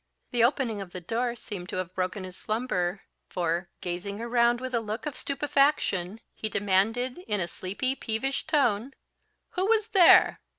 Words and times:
The 0.31 0.43
opening 0.43 0.81
of 0.81 0.93
the 0.93 0.99
door 0.99 1.35
seemed 1.35 1.69
to 1.69 1.75
have 1.75 1.93
broken 1.93 2.23
his 2.23 2.35
slumber; 2.35 3.03
for, 3.29 3.69
gazing 3.81 4.19
around 4.19 4.59
with 4.59 4.73
a 4.73 4.79
look 4.79 5.05
of 5.05 5.15
stupefaction, 5.15 6.21
he 6.33 6.49
demanded 6.49 7.19
in 7.27 7.39
a 7.39 7.47
sleepy 7.47 7.93
peevish 7.93 8.47
tone, 8.47 8.95
"Who 9.51 9.67
was 9.67 9.89
there?" 9.89 10.41